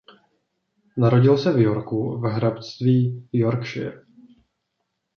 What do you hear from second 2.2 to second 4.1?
v hrabství Yorkshire.